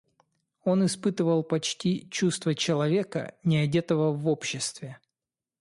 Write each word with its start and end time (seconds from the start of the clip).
Он 0.63 0.83
испытывал 0.83 1.43
почти 1.43 2.09
чувство 2.09 2.55
человека 2.55 3.35
неодетого 3.43 4.11
в 4.13 4.27
обществе. 4.27 4.97